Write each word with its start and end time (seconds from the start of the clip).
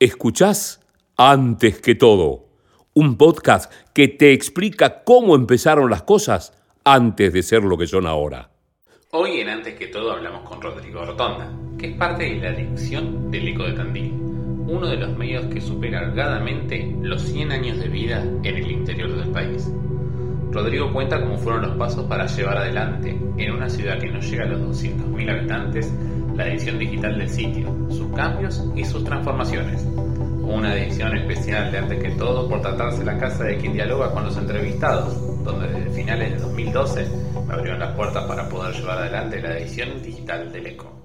Escuchás 0.00 0.78
antes 1.16 1.80
que 1.80 1.96
todo, 1.96 2.46
un 2.94 3.16
podcast 3.16 3.72
que 3.92 4.06
te 4.06 4.32
explica 4.32 5.02
cómo 5.02 5.34
empezaron 5.34 5.90
las 5.90 6.04
cosas 6.04 6.52
antes 6.84 7.32
de 7.32 7.42
ser 7.42 7.64
lo 7.64 7.76
que 7.76 7.88
son 7.88 8.06
ahora. 8.06 8.48
Hoy 9.10 9.40
en 9.40 9.48
Antes 9.48 9.74
que 9.74 9.88
todo 9.88 10.12
hablamos 10.12 10.48
con 10.48 10.62
Rodrigo 10.62 11.04
Rotonda, 11.04 11.52
que 11.76 11.88
es 11.88 11.96
parte 11.96 12.32
de 12.32 12.36
la 12.36 12.52
dirección 12.52 13.28
del 13.32 13.48
Eco 13.48 13.64
de 13.64 13.72
Tandil, 13.72 14.12
uno 14.68 14.86
de 14.86 14.98
los 14.98 15.18
medios 15.18 15.46
que 15.46 15.60
supera 15.60 16.08
holgadamente 16.08 16.94
los 17.02 17.20
100 17.22 17.50
años 17.50 17.78
de 17.78 17.88
vida 17.88 18.22
en 18.22 18.56
el 18.56 18.70
interior 18.70 19.16
del 19.16 19.32
país. 19.32 19.68
Rodrigo 20.50 20.92
cuenta 20.92 21.20
cómo 21.20 21.36
fueron 21.36 21.62
los 21.62 21.76
pasos 21.76 22.04
para 22.06 22.26
llevar 22.26 22.58
adelante, 22.58 23.18
en 23.36 23.52
una 23.52 23.68
ciudad 23.68 23.98
que 23.98 24.08
no 24.08 24.20
llega 24.20 24.44
a 24.44 24.48
los 24.48 24.82
200.000 24.82 25.30
habitantes, 25.30 25.92
la 26.34 26.48
edición 26.48 26.78
digital 26.78 27.18
del 27.18 27.28
sitio, 27.28 27.74
sus 27.90 28.10
cambios 28.14 28.64
y 28.74 28.84
sus 28.84 29.04
transformaciones. 29.04 29.84
Una 30.42 30.74
edición 30.74 31.16
especial 31.16 31.70
de 31.70 31.78
Antes 31.78 32.02
que 32.02 32.10
Todo 32.12 32.48
por 32.48 32.62
tratarse 32.62 33.04
la 33.04 33.18
casa 33.18 33.44
de 33.44 33.58
quien 33.58 33.74
dialoga 33.74 34.10
con 34.12 34.24
los 34.24 34.36
entrevistados, 34.36 35.44
donde 35.44 35.68
desde 35.68 35.90
finales 35.90 36.32
de 36.32 36.38
2012 36.38 37.06
me 37.46 37.54
abrieron 37.54 37.80
las 37.80 37.94
puertas 37.94 38.24
para 38.24 38.48
poder 38.48 38.74
llevar 38.74 38.98
adelante 38.98 39.42
la 39.42 39.58
edición 39.58 40.02
digital 40.02 40.50
del 40.50 40.66
ECO. 40.66 40.98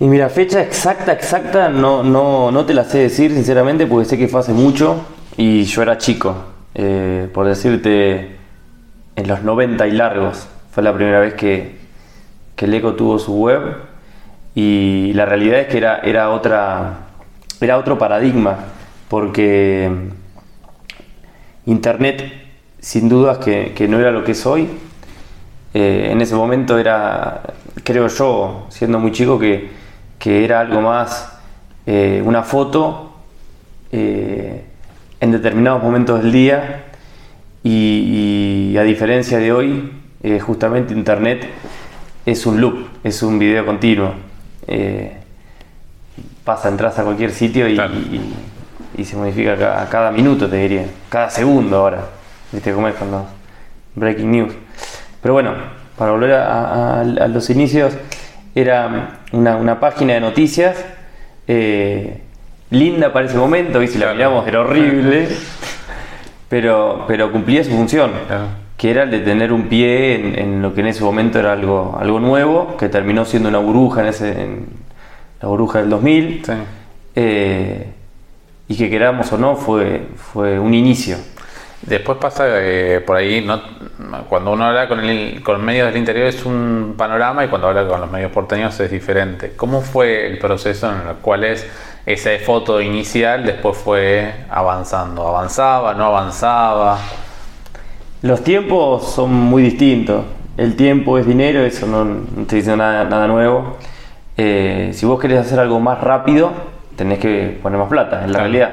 Y 0.00 0.06
mira, 0.06 0.28
fecha 0.28 0.60
exacta, 0.60 1.12
exacta, 1.12 1.68
no, 1.68 2.02
no, 2.02 2.50
no 2.50 2.66
te 2.66 2.74
la 2.74 2.84
sé 2.84 2.98
decir 2.98 3.32
sinceramente 3.32 3.86
porque 3.86 4.08
sé 4.08 4.18
que 4.18 4.26
fue 4.26 4.40
hace 4.40 4.52
mucho 4.52 5.04
y 5.36 5.62
yo 5.62 5.82
era 5.82 5.96
chico. 5.98 6.34
Eh, 6.74 7.28
por 7.32 7.46
decirte, 7.46 8.31
en 9.16 9.28
los 9.28 9.42
90 9.42 9.86
y 9.86 9.92
largos 9.92 10.48
fue 10.70 10.82
la 10.82 10.94
primera 10.94 11.20
vez 11.20 11.34
que, 11.34 11.76
que 12.56 12.64
el 12.64 12.74
ECO 12.74 12.94
tuvo 12.94 13.18
su 13.18 13.34
web 13.34 13.76
y 14.54 15.12
la 15.14 15.26
realidad 15.26 15.60
es 15.60 15.66
que 15.68 15.78
era, 15.78 15.98
era, 15.98 16.30
otra, 16.30 16.98
era 17.60 17.78
otro 17.78 17.98
paradigma, 17.98 18.56
porque 19.08 19.90
Internet 21.66 22.42
sin 22.82 23.08
dudas 23.08 23.38
que, 23.38 23.86
no 23.88 23.98
era 23.98 24.10
lo 24.10 24.24
que 24.24 24.32
es 24.32 24.44
hoy. 24.44 24.68
Eh, 25.72 26.08
en 26.10 26.20
ese 26.20 26.34
momento 26.34 26.76
era, 26.78 27.42
creo 27.84 28.08
yo, 28.08 28.66
siendo 28.68 28.98
muy 28.98 29.12
chico, 29.12 29.38
que, 29.38 29.82
era 30.24 30.60
algo 30.60 30.80
más 30.80 31.36
eh, 31.84 32.22
una 32.24 32.44
foto 32.44 33.12
eh, 33.90 34.64
en 35.18 35.32
determinados 35.32 35.82
momentos 35.82 36.22
del 36.22 36.30
día 36.30 36.91
y 37.64 38.76
a 38.76 38.82
diferencia 38.82 39.38
de 39.38 39.52
hoy, 39.52 39.92
justamente 40.40 40.94
Internet 40.94 41.46
es 42.24 42.46
un 42.46 42.60
loop, 42.60 42.86
es 43.02 43.22
un 43.22 43.38
video 43.38 43.66
continuo. 43.66 44.12
Eh, 44.66 45.12
pasa, 46.44 46.68
entras 46.68 46.98
a 46.98 47.04
cualquier 47.04 47.32
sitio 47.32 47.68
y, 47.68 49.04
se 49.04 49.16
modifica 49.16 49.82
a 49.82 49.88
cada, 49.88 50.12
minuto, 50.12 50.48
te 50.48 50.56
diría, 50.56 50.86
cada 51.08 51.30
segundo 51.30 51.78
ahora. 51.78 52.04
¿Viste 52.52 52.72
cómo 52.72 52.88
es 52.88 52.94
con 52.94 53.10
los 53.10 53.22
breaking 53.94 54.30
news? 54.30 54.54
Pero 55.20 55.34
bueno, 55.34 55.54
para 55.96 56.12
volver 56.12 56.32
a, 56.34 57.02
los 57.28 57.50
inicios, 57.50 57.94
era 58.54 59.18
una, 59.32 59.80
página 59.80 60.14
de 60.14 60.20
noticias 60.20 60.84
eh, 61.48 62.20
linda 62.70 63.12
para 63.12 63.26
ese 63.26 63.36
momento, 63.36 63.82
y 63.82 63.88
si 63.88 63.98
la 63.98 64.12
miramos 64.12 64.46
era 64.46 64.60
horrible, 64.60 65.28
pero, 66.52 67.06
pero 67.08 67.32
cumplía 67.32 67.64
su 67.64 67.70
función 67.70 68.10
que 68.76 68.90
era 68.90 69.04
el 69.04 69.10
de 69.10 69.20
tener 69.20 69.54
un 69.54 69.70
pie 69.70 70.38
en, 70.38 70.60
lo 70.60 70.74
que 70.74 70.82
en 70.82 70.88
ese 70.88 71.02
momento 71.02 71.38
era 71.38 71.52
algo, 71.52 71.96
algo 71.98 72.20
nuevo, 72.20 72.76
que 72.76 72.90
terminó 72.90 73.24
siendo 73.24 73.48
una 73.48 73.56
burbuja 73.56 74.02
en, 74.02 74.08
ese, 74.08 74.42
en 74.42 74.66
la 75.40 75.48
burbuja 75.48 75.78
del 75.78 75.88
2000, 75.88 76.42
eh, 77.14 77.92
y 78.68 78.76
que 78.76 78.90
queramos 78.90 79.32
o 79.32 79.38
no 79.38 79.56
fue, 79.56 80.08
fue 80.16 80.58
un 80.58 80.74
inicio. 80.74 81.16
Después 81.80 82.18
pasa 82.18 82.44
eh, 82.48 83.00
por 83.00 83.16
ahí, 83.16 83.42
no, 83.42 83.62
cuando 84.28 84.52
uno 84.52 84.66
habla 84.66 84.88
con, 84.88 85.00
el, 85.00 85.42
con 85.42 85.64
medios 85.64 85.86
del 85.86 85.96
interior 85.96 86.26
es 86.26 86.44
un 86.44 86.96
panorama 86.98 87.46
y 87.46 87.48
cuando 87.48 87.68
habla 87.68 87.86
con 87.88 87.98
los 87.98 88.10
medios 88.10 88.30
porteños 88.30 88.78
es 88.78 88.90
diferente. 88.90 89.54
¿Cómo 89.56 89.80
fue 89.80 90.26
el 90.26 90.38
proceso 90.38 90.92
en 90.92 91.08
el 91.08 91.14
cual 91.16 91.44
es 91.44 91.66
esa 92.04 92.30
foto 92.44 92.80
inicial 92.80 93.44
después 93.44 93.76
fue 93.76 94.32
avanzando? 94.50 95.26
¿Avanzaba, 95.26 95.94
no 95.94 96.06
avanzaba? 96.06 96.98
Los 98.22 98.42
tiempos 98.44 99.10
son 99.12 99.32
muy 99.32 99.62
distintos. 99.62 100.24
El 100.56 100.76
tiempo 100.76 101.18
es 101.18 101.26
dinero, 101.26 101.64
eso 101.64 101.86
no, 101.86 102.04
no 102.04 102.42
estoy 102.42 102.58
diciendo 102.58 102.76
nada, 102.84 103.04
nada 103.04 103.26
nuevo. 103.26 103.76
Eh, 104.36 104.90
si 104.92 105.06
vos 105.06 105.20
querés 105.20 105.40
hacer 105.40 105.58
algo 105.58 105.80
más 105.80 106.00
rápido, 106.00 106.52
tenés 106.96 107.18
que 107.18 107.58
poner 107.62 107.78
más 107.78 107.88
plata, 107.88 108.24
en 108.24 108.32
la 108.32 108.40
realidad. 108.40 108.72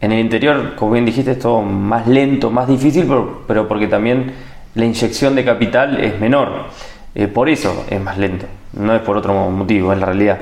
En 0.00 0.12
el 0.12 0.20
interior, 0.20 0.74
como 0.76 0.92
bien 0.92 1.04
dijiste, 1.04 1.32
es 1.32 1.38
todo 1.38 1.62
más 1.62 2.06
lento, 2.06 2.50
más 2.50 2.68
difícil, 2.68 3.06
pero, 3.46 3.68
porque 3.68 3.86
también 3.86 4.32
la 4.74 4.84
inyección 4.84 5.34
de 5.34 5.44
capital 5.44 6.00
es 6.02 6.18
menor. 6.18 6.66
Eh, 7.14 7.26
por 7.26 7.48
eso 7.48 7.84
es 7.90 8.00
más 8.00 8.16
lento, 8.16 8.46
no 8.72 8.94
es 8.94 9.02
por 9.02 9.16
otro 9.16 9.34
motivo, 9.50 9.92
en 9.92 10.00
la 10.00 10.06
realidad. 10.06 10.38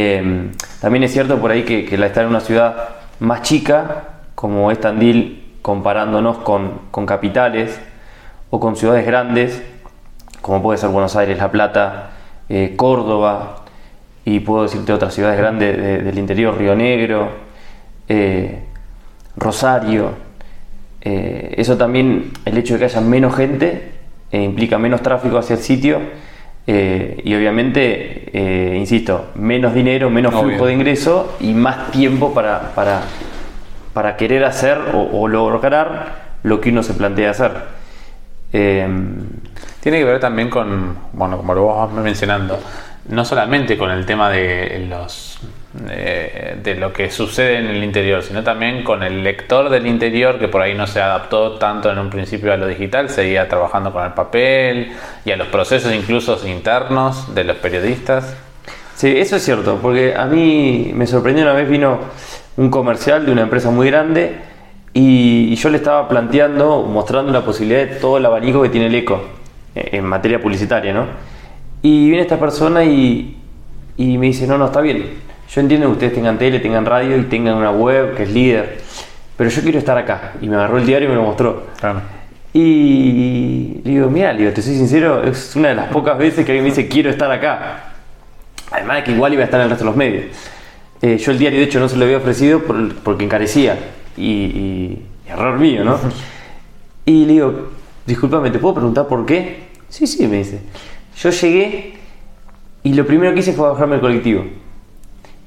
Eh, 0.00 0.52
también 0.80 1.02
es 1.02 1.12
cierto 1.12 1.40
por 1.40 1.50
ahí 1.50 1.64
que, 1.64 1.84
que 1.84 1.98
la 1.98 2.06
estar 2.06 2.22
en 2.22 2.30
una 2.30 2.38
ciudad 2.38 2.90
más 3.18 3.42
chica, 3.42 4.04
como 4.36 4.70
es 4.70 4.80
Tandil 4.80 5.56
comparándonos 5.60 6.38
con, 6.38 7.04
capitales 7.04 7.80
o 8.50 8.60
con 8.60 8.76
ciudades 8.76 9.04
grandes, 9.04 9.60
como 10.40 10.62
puede 10.62 10.78
ser 10.78 10.90
Buenos 10.90 11.16
Aires, 11.16 11.36
La 11.36 11.50
Plata, 11.50 12.10
eh, 12.48 12.74
Córdoba, 12.76 13.64
y 14.24 14.38
puedo 14.38 14.62
decirte 14.62 14.92
otras 14.92 15.14
ciudades 15.14 15.36
grandes 15.36 16.04
del 16.04 16.16
interior, 16.16 16.56
Río 16.56 16.76
Negro, 16.76 17.30
eh, 18.08 18.66
Rosario. 19.36 20.12
Eh, 21.00 21.56
eso 21.56 21.76
también, 21.76 22.30
el 22.44 22.56
hecho 22.56 22.74
de 22.74 22.78
que 22.78 22.84
haya 22.84 23.00
menos 23.00 23.34
gente, 23.34 23.94
implica 24.30 24.78
menos 24.78 25.02
tráfico 25.02 25.38
hacia 25.38 25.56
el 25.56 25.62
sitio 25.62 26.00
y 26.70 27.34
obviamente, 27.34 28.30
insisto, 28.76 29.30
menos 29.36 29.72
dinero, 29.72 30.10
menos 30.10 30.38
flujo 30.38 30.66
de 30.66 30.74
ingreso 30.74 31.36
y 31.40 31.54
más 31.54 31.90
tiempo 31.90 32.34
para, 32.34 32.74
para 32.74 33.02
para 33.98 34.16
querer 34.16 34.44
hacer 34.44 34.78
o, 34.94 35.26
lograr 35.26 36.36
lo 36.44 36.60
que 36.60 36.70
uno 36.70 36.84
se 36.84 36.94
plantea 36.94 37.32
hacer. 37.32 37.50
Em, 38.52 39.26
Tiene 39.80 39.98
que 39.98 40.04
ver 40.04 40.20
también 40.20 40.50
con, 40.50 40.96
bueno, 41.12 41.36
como 41.36 41.52
lo 41.52 41.62
vos 41.64 41.92
vas 41.92 42.04
mencionando, 42.04 42.60
no 43.08 43.24
solamente 43.24 43.76
con 43.76 43.90
el 43.90 44.06
tema 44.06 44.30
de 44.30 44.86
los 44.88 45.40
de, 45.86 46.74
lo 46.74 46.92
que 46.92 47.10
sucede 47.10 47.58
en 47.58 47.66
el 47.66 47.84
interior, 47.84 48.22
sino 48.22 48.42
también 48.42 48.84
con 48.84 49.02
el 49.02 49.22
lector 49.22 49.68
del 49.68 49.86
interior 49.86 50.38
que 50.38 50.48
por 50.48 50.62
ahí 50.62 50.74
no 50.74 50.86
se 50.86 51.00
adaptó 51.00 51.52
tanto 51.58 51.90
en 51.90 51.98
un 51.98 52.10
principio 52.10 52.52
a 52.52 52.56
lo 52.56 52.66
digital, 52.66 53.08
seguía 53.08 53.48
trabajando 53.48 53.92
con 53.92 54.04
el 54.04 54.12
papel 54.12 54.92
y 55.24 55.30
a 55.30 55.36
los 55.36 55.48
procesos 55.48 55.92
incluso 55.92 56.38
internos 56.46 57.34
de 57.34 57.44
los 57.44 57.56
periodistas. 57.56 58.36
Sí, 58.94 59.16
eso 59.16 59.36
es 59.36 59.44
cierto, 59.44 59.78
porque 59.80 60.14
a 60.16 60.26
mí 60.26 60.90
me 60.94 61.06
sorprendió 61.06 61.44
una 61.44 61.54
vez 61.54 61.68
vino 61.68 62.00
un 62.56 62.70
comercial 62.70 63.24
de 63.24 63.32
una 63.32 63.42
empresa 63.42 63.70
muy 63.70 63.86
grande 63.86 64.36
y, 64.92 65.54
yo 65.54 65.68
le 65.70 65.76
estaba 65.76 66.08
planteando, 66.08 66.82
mostrando 66.82 67.32
la 67.32 67.44
posibilidad 67.44 67.86
de 67.86 67.96
todo 67.96 68.18
el 68.18 68.26
abanico 68.26 68.62
que 68.62 68.68
tiene 68.68 68.88
el 68.88 68.94
eco 68.96 69.22
eh, 69.74 69.90
en 69.92 70.04
materia 70.04 70.40
publicitaria, 70.40 70.92
¿no? 70.92 71.06
Y 71.82 72.08
viene 72.08 72.22
esta 72.22 72.40
persona 72.40 72.84
y, 72.84 73.36
me 73.96 74.26
dice, 74.26 74.46
no, 74.48 74.58
no, 74.58 74.66
está 74.66 74.80
bien, 74.80 75.18
yo 75.50 75.60
entiendo 75.60 75.86
que 75.86 75.92
ustedes 75.92 76.14
tengan 76.14 76.38
tele, 76.38 76.60
tengan 76.60 76.84
radio 76.84 77.16
y 77.16 77.22
tengan 77.24 77.54
una 77.54 77.70
web 77.70 78.14
que 78.14 78.24
es 78.24 78.30
líder, 78.30 78.78
pero 79.36 79.48
yo 79.48 79.62
quiero 79.62 79.78
estar 79.78 79.96
acá. 79.96 80.32
Y 80.42 80.48
me 80.48 80.56
agarró 80.56 80.78
el 80.78 80.86
diario 80.86 81.08
y 81.08 81.10
me 81.10 81.16
lo 81.16 81.22
mostró. 81.22 81.66
Y 82.52 83.80
le 83.84 83.90
digo, 83.90 84.10
mira, 84.10 84.34
digo, 84.34 84.52
te 84.52 84.60
soy 84.60 84.74
sincero, 84.74 85.22
es 85.22 85.54
una 85.56 85.68
de 85.68 85.74
las 85.74 85.88
pocas 85.88 86.18
veces 86.18 86.44
que 86.44 86.52
alguien 86.52 86.64
me 86.64 86.70
dice, 86.70 86.88
quiero 86.88 87.08
estar 87.08 87.30
acá. 87.30 87.92
Además 88.70 88.98
de 88.98 89.04
que 89.04 89.12
igual 89.12 89.32
iba 89.32 89.42
a 89.42 89.44
estar 89.46 89.60
en 89.60 89.64
el 89.64 89.70
resto 89.70 89.84
de 89.84 89.90
los 89.90 89.96
medios. 89.96 90.26
Eh, 91.00 91.16
yo 91.16 91.32
el 91.32 91.38
diario, 91.38 91.60
de 91.60 91.64
hecho, 91.64 91.80
no 91.80 91.88
se 91.88 91.96
lo 91.96 92.04
había 92.04 92.18
ofrecido 92.18 92.62
porque 93.02 93.24
encarecía. 93.24 93.78
Y, 94.16 94.98
error 95.26 95.58
mío, 95.58 95.84
¿no? 95.84 95.98
Y 97.04 97.24
le 97.24 97.32
digo, 97.34 97.70
discúlpame, 98.04 98.50
¿te 98.50 98.58
puedo 98.58 98.74
preguntar 98.74 99.06
por 99.06 99.24
qué? 99.24 99.68
Sí, 99.88 100.06
sí, 100.06 100.26
me 100.26 100.38
dice. 100.38 100.60
Yo 101.16 101.30
llegué 101.30 101.94
y 102.82 102.94
lo 102.94 103.06
primero 103.06 103.32
que 103.32 103.40
hice 103.40 103.52
fue 103.52 103.68
bajarme 103.68 103.96
el 103.96 104.00
colectivo. 104.00 104.44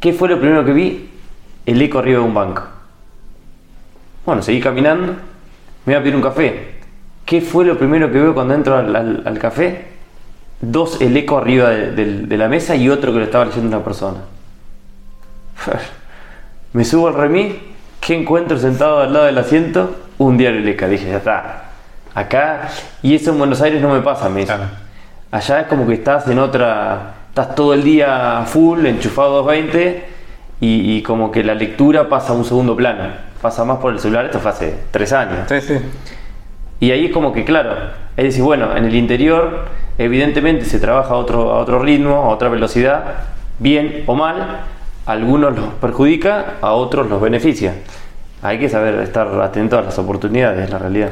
¿Qué 0.02 0.12
fue 0.12 0.28
lo 0.28 0.40
primero 0.40 0.66
que 0.66 0.74
vi? 0.74 1.10
El 1.66 1.82
eco 1.82 2.00
arriba 2.00 2.20
de 2.20 2.26
un 2.26 2.34
banco. 2.34 2.64
Bueno, 4.26 4.42
seguí 4.42 4.60
caminando, 4.60 5.14
me 5.86 5.94
voy 5.94 5.96
a 5.96 6.00
pedir 6.00 6.16
un 6.16 6.22
café. 6.22 6.72
¿Qué 7.26 7.40
fue 7.40 7.64
lo 7.64 7.78
primero 7.78 8.12
que 8.12 8.20
veo 8.20 8.34
cuando 8.34 8.54
entro 8.54 8.76
al, 8.76 9.40
café? 9.40 9.88
Dos 10.60 11.00
el 11.00 11.16
eco 11.16 11.38
arriba 11.38 11.70
de 11.70 12.38
la 12.38 12.50
mesa 12.50 12.76
y 12.76 12.90
otro 12.90 13.14
que 13.14 13.20
lo 13.20 13.26
estaba 13.26 13.46
leyendo 13.46 13.78
una 13.78 13.86
persona. 13.86 14.18
Me 16.74 16.86
subo 16.86 17.08
al 17.08 17.14
remis, 17.16 17.56
¿qué 18.00 18.16
encuentro 18.16 18.58
sentado 18.58 19.00
al 19.00 19.14
lado 19.14 19.26
del 19.26 19.38
asiento? 19.38 19.96
Un 20.18 20.38
diario 20.38 20.62
Leca. 20.62 20.88
Dije, 20.88 21.10
ya 21.10 21.18
está. 21.18 21.64
Acá, 22.14 22.70
y 23.02 23.16
eso 23.16 23.32
en 23.32 23.38
Buenos 23.38 23.62
Aires 23.62 23.82
no 23.82 23.94
me 23.94 24.02
pasa, 24.02 24.30
me 24.30 24.46
Allá 25.32 25.62
es 25.62 25.68
como 25.68 25.88
que 25.88 25.94
estás 25.94 26.28
en 26.28 26.40
otra, 26.40 27.14
estás 27.32 27.56
todo 27.56 27.74
el 27.74 27.82
día 27.82 28.44
full, 28.46 28.86
enchufado 28.86 29.42
220, 29.44 30.04
y, 30.60 30.98
y 30.98 31.02
como 31.02 31.32
que 31.32 31.46
la 31.46 31.56
lectura 31.56 32.10
pasa 32.10 32.34
a 32.34 32.36
un 32.36 32.44
segundo 32.44 32.76
plano, 32.76 33.06
pasa 33.42 33.64
más 33.64 33.78
por 33.78 33.94
el 33.94 34.00
celular, 34.00 34.26
esto 34.26 34.40
fue 34.40 34.52
hace 34.52 34.76
tres 34.92 35.14
años. 35.14 35.48
Sí, 35.48 35.62
sí. 35.62 35.76
Y 36.82 36.92
ahí 36.92 37.06
es 37.06 37.14
como 37.14 37.32
que, 37.32 37.46
claro, 37.46 37.74
es 38.18 38.26
decir, 38.26 38.44
bueno, 38.44 38.76
en 38.76 38.84
el 38.84 38.96
interior 38.96 39.68
evidentemente 39.98 40.66
se 40.66 40.78
trabaja 40.80 41.14
a 41.14 41.18
otro, 41.18 41.54
a 41.54 41.60
otro 41.60 41.80
ritmo, 41.80 42.16
a 42.16 42.28
otra 42.28 42.50
velocidad, 42.50 43.04
bien 43.60 44.04
o 44.08 44.16
mal, 44.16 44.66
a 45.06 45.12
algunos 45.12 45.56
los 45.56 45.74
perjudica, 45.76 46.56
a 46.60 46.74
otros 46.74 47.08
los 47.08 47.22
beneficia. 47.22 47.76
Hay 48.42 48.60
que 48.60 48.68
saber 48.68 48.96
estar 48.96 49.28
atento 49.42 49.78
a 49.78 49.84
las 49.84 49.98
oportunidades, 49.98 50.70
la 50.70 50.80
realidad. 50.80 51.12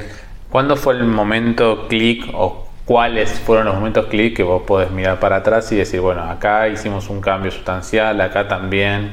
¿Cuándo 0.49 0.75
fue 0.75 0.95
el 0.95 1.05
momento 1.05 1.87
clic 1.87 2.25
o 2.33 2.68
cuáles 2.89 3.29
fueron 3.41 3.67
los 3.67 3.75
momentos 3.75 4.07
clic 4.07 4.35
que 4.35 4.41
vos 4.41 4.63
podés 4.63 4.89
mirar 4.89 5.19
para 5.19 5.35
atrás 5.35 5.71
y 5.71 5.75
decir, 5.75 6.01
bueno, 6.01 6.23
acá 6.23 6.67
hicimos 6.69 7.07
un 7.11 7.21
cambio 7.21 7.51
sustancial, 7.51 8.19
acá 8.19 8.47
también, 8.47 9.11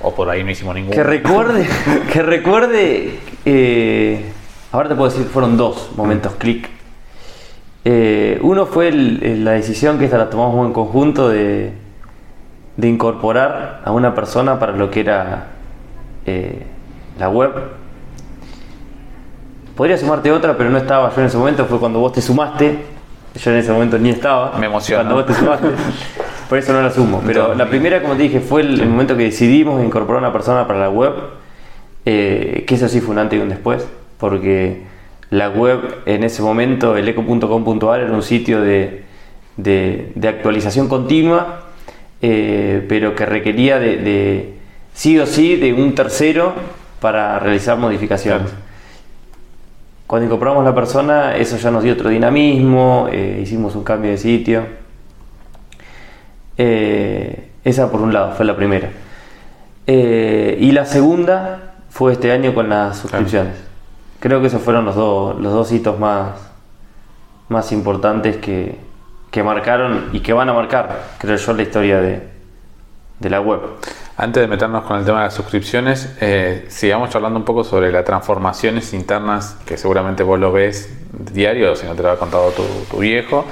o 0.00 0.14
por 0.14 0.30
ahí 0.30 0.42
no 0.42 0.50
hicimos 0.50 0.74
ninguno? 0.74 0.96
Que 0.96 1.02
recuerde, 1.02 1.68
que 2.12 2.22
recuerde, 2.22 3.18
eh, 3.44 4.32
ahora 4.72 4.88
te 4.88 4.94
puedo 4.94 5.10
decir, 5.10 5.26
fueron 5.26 5.58
dos 5.58 5.90
momentos 5.94 6.32
clic. 6.36 6.70
Eh, 7.84 8.38
uno 8.40 8.64
fue 8.64 8.88
el- 8.88 9.44
la 9.44 9.50
decisión 9.50 9.98
que 9.98 10.06
esta 10.06 10.16
la 10.16 10.30
tomamos 10.30 10.66
en 10.66 10.72
conjunto 10.72 11.28
de, 11.28 11.72
de 12.78 12.88
incorporar 12.88 13.82
a 13.84 13.90
una 13.90 14.14
persona 14.14 14.58
para 14.58 14.72
lo 14.72 14.90
que 14.90 15.00
era 15.00 15.48
eh, 16.24 16.62
la 17.18 17.28
web. 17.28 17.50
Podría 19.80 19.96
sumarte 19.96 20.30
otra, 20.30 20.58
pero 20.58 20.68
no 20.68 20.76
estaba 20.76 21.08
yo 21.14 21.22
en 21.22 21.26
ese 21.28 21.38
momento, 21.38 21.64
fue 21.64 21.78
cuando 21.80 22.00
vos 22.00 22.12
te 22.12 22.20
sumaste. 22.20 22.80
Yo 23.34 23.50
en 23.50 23.56
ese 23.56 23.72
momento 23.72 23.98
ni 23.98 24.10
estaba. 24.10 24.58
Me 24.58 24.66
emociona. 24.66 25.04
Cuando 25.04 25.14
vos 25.14 25.24
te 25.26 25.32
sumaste. 25.32 25.68
Por 26.50 26.58
eso 26.58 26.74
no 26.74 26.82
la 26.82 26.90
sumo. 26.90 27.22
Pero 27.24 27.54
la 27.54 27.64
primera, 27.66 28.02
como 28.02 28.14
te 28.14 28.24
dije, 28.24 28.40
fue 28.40 28.60
el, 28.60 28.78
el 28.78 28.90
momento 28.90 29.16
que 29.16 29.22
decidimos 29.22 29.82
incorporar 29.82 30.22
a 30.22 30.26
una 30.26 30.32
persona 30.34 30.66
para 30.66 30.80
la 30.80 30.90
web. 30.90 31.14
eh, 32.04 32.64
que 32.66 32.74
eso 32.74 32.88
sí 32.90 33.00
fue 33.00 33.12
un 33.12 33.20
antes 33.20 33.38
y 33.38 33.42
un 33.42 33.48
después. 33.48 33.88
Porque 34.18 34.82
la 35.30 35.48
web 35.48 35.80
en 36.04 36.24
ese 36.24 36.42
momento, 36.42 36.94
el 36.94 37.08
eco.com.ar, 37.08 38.00
era 38.00 38.12
un 38.12 38.22
sitio 38.22 38.60
de, 38.60 39.04
de- 39.56 40.12
de 40.14 40.28
actualización 40.28 40.88
continua, 40.88 41.60
eh, 42.20 42.84
pero 42.86 43.14
que 43.14 43.24
requería 43.24 43.78
de, 43.78 43.96
de 43.96 44.54
sí 44.92 45.18
o 45.18 45.24
sí 45.24 45.56
de 45.56 45.72
un 45.72 45.94
tercero 45.94 46.52
para 47.00 47.38
realizar 47.38 47.78
modificaciones. 47.78 48.50
Claro. 48.50 48.69
Cuando 50.10 50.26
incorporamos 50.26 50.64
la 50.64 50.74
persona, 50.74 51.36
eso 51.36 51.56
ya 51.56 51.70
nos 51.70 51.84
dio 51.84 51.92
otro 51.92 52.08
dinamismo, 52.08 53.06
eh, 53.12 53.38
hicimos 53.44 53.76
un 53.76 53.84
cambio 53.84 54.10
de 54.10 54.16
sitio. 54.16 54.64
Eh, 56.58 57.52
esa 57.62 57.92
por 57.92 58.00
un 58.00 58.12
lado, 58.12 58.32
fue 58.32 58.44
la 58.44 58.56
primera. 58.56 58.90
Eh, 59.86 60.58
y 60.58 60.72
la 60.72 60.84
segunda 60.84 61.74
fue 61.90 62.14
este 62.14 62.32
año 62.32 62.52
con 62.56 62.68
las 62.68 62.98
suscripciones. 62.98 63.54
Creo 64.18 64.40
que 64.40 64.48
esos 64.48 64.60
fueron 64.60 64.84
los, 64.84 64.96
dos 64.96 65.38
los 65.38 65.52
dos 65.52 65.70
hitos 65.70 65.96
más, 66.00 66.30
más 67.48 67.70
importantes 67.70 68.38
que, 68.38 68.80
que 69.30 69.44
marcaron 69.44 70.08
y 70.12 70.18
que 70.18 70.32
van 70.32 70.48
a 70.48 70.52
marcar, 70.52 71.04
creo 71.18 71.36
yo, 71.36 71.52
la 71.52 71.62
historia 71.62 72.00
de, 72.00 72.28
de 73.20 73.30
la 73.30 73.40
web. 73.40 73.60
Antes 74.22 74.42
de 74.42 74.48
meternos 74.48 74.84
con 74.84 74.98
el 74.98 75.04
tema 75.06 75.20
de 75.20 75.24
las 75.24 75.34
suscripciones, 75.34 76.14
eh, 76.20 76.66
sigamos 76.68 77.08
charlando 77.08 77.38
un 77.38 77.44
poco 77.46 77.64
sobre 77.64 77.90
las 77.90 78.04
transformaciones 78.04 78.92
internas, 78.92 79.56
que 79.64 79.78
seguramente 79.78 80.22
vos 80.22 80.38
lo 80.38 80.52
ves 80.52 80.94
diario, 81.32 81.74
si 81.74 81.86
no 81.86 81.94
te 81.94 82.02
lo 82.02 82.10
ha 82.10 82.18
contado 82.18 82.50
tu, 82.50 82.98
viejo, 82.98 83.46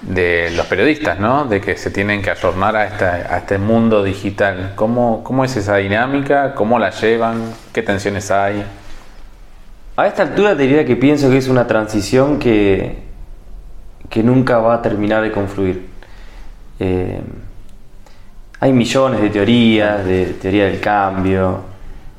de 0.00 0.52
los 0.52 0.66
periodistas, 0.66 1.18
¿no? 1.18 1.46
De 1.46 1.60
que 1.60 1.76
se 1.76 1.90
tienen 1.90 2.22
que 2.22 2.30
ayornar 2.30 2.76
a 2.76 3.36
este 3.36 3.58
mundo 3.58 4.04
digital. 4.04 4.74
¿Cómo, 4.76 5.24
¿Cómo 5.24 5.44
es 5.44 5.56
esa 5.56 5.78
dinámica? 5.78 6.54
¿Cómo 6.54 6.78
la 6.78 6.90
llevan? 6.90 7.52
¿Qué 7.72 7.82
tensiones 7.82 8.30
hay? 8.30 8.64
A 9.96 10.06
esta 10.06 10.22
altura 10.22 10.56
te 10.56 10.62
diría 10.62 10.84
que 10.84 10.94
pienso 10.94 11.30
que 11.30 11.38
es 11.38 11.48
una 11.48 11.66
transición 11.66 12.38
que, 12.38 13.02
que 14.08 14.22
nunca 14.22 14.58
va 14.58 14.74
a 14.74 14.82
terminar 14.82 15.20
de 15.20 15.32
confluir. 15.32 15.88
Eh, 16.78 17.20
hay 18.62 18.72
millones 18.72 19.20
de 19.20 19.28
teorías, 19.30 20.04
de 20.04 20.24
teoría 20.40 20.66
del 20.66 20.78
cambio, 20.78 21.62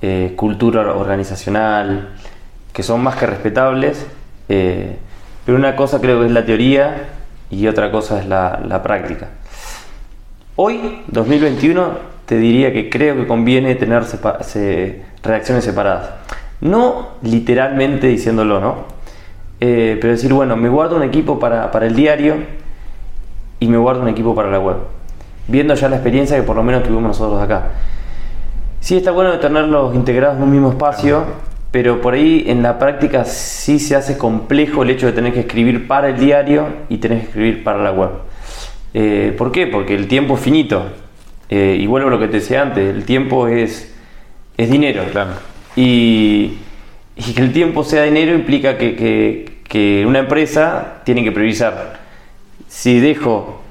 eh, 0.02 0.34
cultura 0.36 0.82
organizacional, 0.94 2.10
que 2.74 2.84
son 2.84 3.02
más 3.02 3.16
que 3.16 3.26
respetables, 3.28 4.06
eh, 4.50 4.98
pero 5.46 5.58
una 5.58 5.74
cosa 5.78 6.02
creo 6.02 6.20
que 6.20 6.26
es 6.26 6.32
la 6.34 6.44
teoría 6.46 7.08
y 7.50 7.66
otra 7.68 7.90
cosa 7.92 8.20
es 8.20 8.28
la, 8.28 8.60
la 8.68 8.84
práctica. 8.84 9.30
Hoy, 10.58 11.04
2021, 11.08 11.92
te 12.26 12.36
diría 12.38 12.74
que 12.74 12.90
creo 12.90 13.16
que 13.16 13.26
conviene 13.26 13.76
tener 13.76 14.04
sepa- 14.04 14.44
se- 14.44 15.02
redacciones 15.24 15.64
separadas. 15.64 16.10
No 16.60 17.12
literalmente 17.22 18.08
diciéndolo, 18.08 18.60
¿no? 18.60 18.76
Eh, 19.62 19.98
pero 20.02 20.12
decir, 20.12 20.34
bueno, 20.34 20.58
me 20.58 20.68
guardo 20.68 20.98
un 20.98 21.04
equipo 21.04 21.40
para, 21.40 21.72
para 21.72 21.86
el 21.88 21.96
diario 21.96 22.36
y 23.62 23.68
me 23.70 23.78
guardo 23.78 24.02
un 24.02 24.10
equipo 24.10 24.36
para 24.36 24.52
la 24.52 24.60
web. 24.60 24.76
Viendo 25.48 25.74
ya 25.76 25.90
la 25.90 25.98
experiencia 25.98 26.38
que 26.38 26.44
por 26.44 26.56
lo 26.56 26.64
menos 26.64 26.84
tuvimos 26.84 27.04
nosotros 27.04 27.42
acá. 27.42 27.70
Sí 28.80 28.98
está 28.98 29.12
bueno 29.12 29.32
de 29.32 29.38
tenerlos 29.38 29.96
integrados 29.96 30.38
en 30.38 30.44
un 30.44 30.52
mismo 30.52 30.70
espacio, 30.70 31.24
pero 31.72 32.02
por 32.02 32.14
ahí 32.14 32.44
en 32.48 32.62
la 32.64 32.78
práctica 32.80 33.26
sí 33.26 33.80
se 33.80 33.96
hace 33.96 34.18
complejo 34.18 34.84
el 34.84 34.90
hecho 34.92 35.06
de 35.08 35.14
tener 35.14 35.34
que 35.34 35.42
escribir 35.42 35.88
para 35.88 36.10
el 36.10 36.18
diario 36.20 36.68
y 36.90 36.98
tener 36.98 37.20
que 37.20 37.26
escribir 37.28 37.64
para 37.64 37.80
la 37.82 37.92
web. 37.92 38.10
Eh, 38.94 39.34
¿Por 39.38 39.52
qué? 39.52 39.68
Porque 39.68 39.96
el 39.96 40.08
tiempo 40.08 40.36
es 40.36 40.42
finito. 40.42 40.84
Eh, 41.50 41.78
y 41.80 41.88
vuelvo 41.88 42.08
a 42.08 42.12
lo 42.12 42.20
que 42.20 42.28
te 42.28 42.38
decía 42.38 42.62
antes, 42.62 42.94
el 42.94 43.06
tiempo 43.06 43.48
es, 43.48 43.94
es 44.58 44.70
dinero. 44.70 45.04
Claro. 45.12 45.32
Y, 45.76 46.58
y 47.16 47.34
que 47.34 47.42
el 47.42 47.52
tiempo 47.54 47.84
sea 47.84 48.04
dinero 48.04 48.34
implica 48.34 48.78
que, 48.78 48.96
que- 48.96 49.54
que 49.68 50.06
una 50.06 50.20
empresa 50.20 51.02
tiene 51.04 51.24
que 51.24 51.32
priorizar. 51.32 52.00
Si 52.68 53.00
dejo 53.00 53.64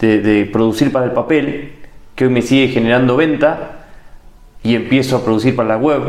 de, 0.00 0.48
producir 0.52 0.92
para 0.92 1.06
el 1.06 1.12
papel, 1.12 1.72
que 2.14 2.24
hoy 2.24 2.30
me 2.30 2.42
sigue 2.42 2.68
generando 2.68 3.16
venta, 3.16 3.86
y 4.62 4.74
empiezo 4.74 5.16
a 5.16 5.24
producir 5.24 5.56
para 5.56 5.68
la 5.68 5.76
web, 5.76 6.02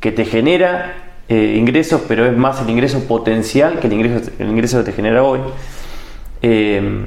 que 0.00 0.12
te 0.12 0.24
genera 0.24 0.94
eh, 1.28 1.56
ingresos, 1.58 2.02
pero 2.06 2.26
es 2.26 2.36
más 2.36 2.60
el 2.62 2.70
ingreso 2.70 3.04
potencial 3.04 3.80
que 3.80 3.88
el 3.88 3.94
ingreso, 3.94 4.30
el 4.38 4.48
ingreso 4.48 4.78
que 4.78 4.84
te 4.84 4.92
genera 4.92 5.22
hoy. 5.22 5.40
Eh, 6.42 7.06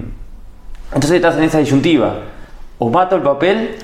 entonces 0.93 1.11
estás 1.11 1.37
en 1.37 1.43
esa 1.43 1.59
disyuntiva. 1.59 2.23
O 2.77 2.89
mato 2.89 3.15
el 3.15 3.21
papel. 3.21 3.75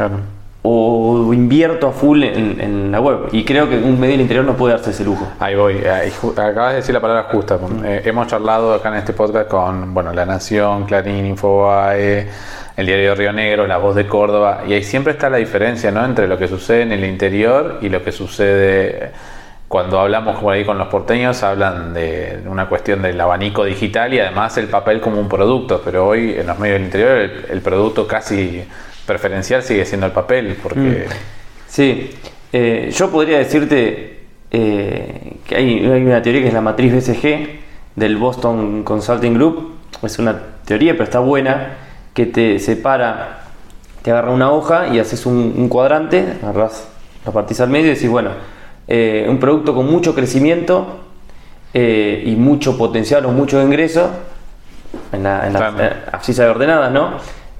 O 0.67 1.31
invierto 1.31 1.87
a 1.87 1.91
full 1.91 2.23
en, 2.23 2.59
en 2.59 2.91
la 2.91 2.99
web. 2.99 3.29
Y 3.31 3.45
creo 3.45 3.69
que 3.69 3.75
un 3.77 3.99
medio 3.99 4.13
del 4.13 4.21
interior 4.21 4.45
no 4.45 4.55
puede 4.55 4.73
darse 4.73 4.89
ese 4.89 5.03
lujo. 5.03 5.27
Ahí 5.39 5.55
voy, 5.55 5.77
ahí 5.85 6.11
acabas 6.31 6.71
de 6.71 6.75
decir 6.77 6.93
la 6.93 7.01
palabra 7.01 7.27
justa. 7.31 7.59
Eh, 7.83 8.01
hemos 8.05 8.27
charlado 8.27 8.73
acá 8.73 8.89
en 8.89 8.95
este 8.95 9.13
podcast 9.13 9.47
con 9.47 9.93
bueno, 9.93 10.11
La 10.11 10.25
Nación, 10.25 10.85
Clarín, 10.85 11.25
Infobae, 11.27 12.27
el 12.77 12.85
diario 12.85 13.11
de 13.11 13.15
Río 13.15 13.33
Negro, 13.33 13.67
La 13.67 13.77
Voz 13.77 13.95
de 13.95 14.07
Córdoba, 14.07 14.63
y 14.67 14.73
ahí 14.73 14.83
siempre 14.83 15.13
está 15.13 15.29
la 15.29 15.37
diferencia 15.37 15.91
¿no? 15.91 16.03
entre 16.03 16.27
lo 16.27 16.37
que 16.37 16.47
sucede 16.47 16.81
en 16.81 16.91
el 16.91 17.05
interior 17.05 17.77
y 17.81 17.89
lo 17.89 18.03
que 18.03 18.11
sucede 18.11 19.11
cuando 19.67 19.99
hablamos 19.99 20.39
por 20.39 20.53
ahí 20.53 20.63
con 20.63 20.77
los 20.77 20.87
porteños, 20.87 21.43
hablan 21.43 21.93
de 21.93 22.41
una 22.45 22.67
cuestión 22.67 23.01
del 23.01 23.19
abanico 23.19 23.63
digital 23.63 24.13
y 24.13 24.19
además 24.19 24.57
el 24.57 24.67
papel 24.67 24.99
como 24.99 25.19
un 25.19 25.27
producto, 25.27 25.81
pero 25.83 26.07
hoy 26.07 26.35
en 26.37 26.47
los 26.47 26.57
medios 26.57 26.75
del 26.75 26.85
interior 26.85 27.17
el, 27.17 27.45
el 27.49 27.61
producto 27.61 28.07
casi 28.07 28.63
preferencial 29.05 29.63
sigue 29.63 29.85
siendo 29.85 30.05
el 30.05 30.11
papel, 30.11 30.57
porque... 30.61 31.07
Sí, 31.67 32.11
eh, 32.53 32.89
yo 32.93 33.09
podría 33.11 33.37
decirte 33.37 34.19
eh, 34.51 35.33
que 35.45 35.55
hay, 35.55 35.85
hay 35.85 36.05
una 36.05 36.21
teoría 36.21 36.41
que 36.41 36.47
es 36.47 36.53
la 36.53 36.61
matriz 36.61 36.93
BCG 36.93 37.49
del 37.95 38.17
Boston 38.17 38.83
Consulting 38.83 39.33
Group. 39.33 39.73
Es 40.01 40.19
una 40.19 40.39
teoría, 40.63 40.93
pero 40.93 41.03
está 41.03 41.19
buena, 41.19 41.73
que 42.13 42.25
te 42.25 42.59
separa, 42.59 43.41
te 44.03 44.11
agarra 44.11 44.31
una 44.31 44.51
hoja 44.51 44.87
y 44.87 44.99
haces 44.99 45.25
un, 45.25 45.53
un 45.57 45.67
cuadrante, 45.67 46.25
agarras, 46.41 46.87
lo 47.25 47.31
partís 47.33 47.59
al 47.59 47.69
medio 47.69 47.87
y 47.87 47.95
decís, 47.95 48.09
bueno, 48.09 48.29
eh, 48.87 49.25
un 49.27 49.39
producto 49.39 49.75
con 49.75 49.91
mucho 49.91 50.15
crecimiento 50.15 51.01
y 51.73 52.35
mucho 52.37 52.77
potencial 52.77 53.25
o 53.25 53.31
mucho 53.31 53.61
ingreso, 53.61 54.09
en 55.11 55.23
la, 55.23 55.45
en 55.45 55.51
la 55.51 56.03
abscisa 56.13 56.45
de 56.45 56.49
ordenadas, 56.49 56.89
¿no? 56.89 57.15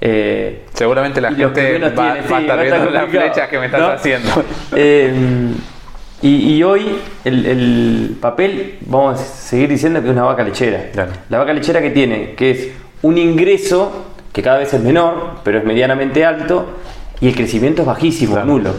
Eh, 0.08 0.62
Seguramente 0.72 1.20
la 1.20 1.28
gente 1.30 1.44
va, 1.46 1.52
tienen, 1.52 1.82
va 1.98 2.12
a 2.12 2.14
sí, 2.14 2.18
estar 2.20 2.32
va 2.32 2.36
a 2.38 2.40
estar 2.42 2.60
viendo 2.62 2.90
las 2.90 3.10
flechas 3.10 3.48
que 3.48 3.58
me 3.58 3.66
estás 3.66 3.80
¿no? 3.80 3.86
haciendo. 3.88 4.28
Eh, 4.76 5.12
y, 6.22 6.54
y 6.54 6.62
hoy 6.62 6.96
el, 7.24 7.44
el 7.46 8.16
papel, 8.20 8.78
vamos 8.82 9.20
a 9.20 9.24
seguir 9.24 9.68
diciendo 9.68 10.00
que 10.00 10.06
es 10.06 10.12
una 10.12 10.22
vaca 10.24 10.42
lechera. 10.44 10.90
Claro. 10.92 11.10
La 11.28 11.38
vaca 11.38 11.52
lechera 11.52 11.82
que 11.82 11.90
tiene, 11.90 12.34
que 12.34 12.50
es 12.52 12.68
un 13.02 13.18
ingreso 13.18 14.06
que 14.32 14.42
cada 14.42 14.58
vez 14.58 14.72
es 14.72 14.80
menor, 14.80 15.40
pero 15.42 15.58
es 15.58 15.64
medianamente 15.64 16.24
alto, 16.24 16.66
y 17.20 17.28
el 17.28 17.34
crecimiento 17.34 17.82
es 17.82 17.88
bajísimo, 17.88 18.32
Claro. 18.34 18.46
nulo. 18.46 18.70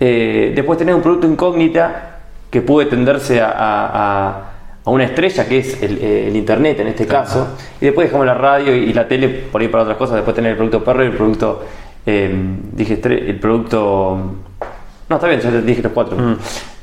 Eh, 0.00 0.52
después 0.56 0.78
tenés 0.78 0.94
un 0.94 1.02
producto 1.02 1.26
incógnita 1.26 2.18
que 2.50 2.60
puede 2.62 2.88
tenderse 2.88 3.40
a, 3.40 3.48
a- 3.50 4.28
a- 4.28 4.50
a 4.86 4.90
una 4.90 5.04
estrella, 5.04 5.46
que 5.46 5.58
es 5.58 5.82
el, 5.82 5.98
eh, 5.98 6.28
el 6.28 6.36
internet 6.36 6.80
en 6.80 6.86
este 6.86 7.06
caso, 7.06 7.48
y 7.78 7.84
después 7.84 8.06
dejamos 8.06 8.24
la 8.24 8.34
radio 8.34 8.74
y 8.74 8.94
la 8.94 9.06
tele 9.06 9.28
por 9.28 9.60
ahí 9.60 9.68
para 9.68 9.82
otras 9.82 9.98
cosas, 9.98 10.14
después 10.14 10.34
tener 10.34 10.52
el 10.52 10.56
producto 10.56 10.82
perro 10.82 11.02
y 11.04 11.06
el 11.08 11.12
producto 11.12 11.62
Eh, 12.08 12.30
dije 12.72 13.00
el 13.02 13.40
producto. 13.40 14.16
No, 15.08 15.16
está 15.16 15.26
bien, 15.26 15.40
ya 15.40 15.50
te 15.50 15.60
dije 15.62 15.82
los 15.82 15.90
cuatro. 15.90 16.16